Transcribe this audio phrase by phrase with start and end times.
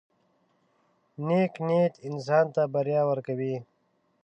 [1.25, 3.55] •نیک نیت انسان ته بریا ورکوي.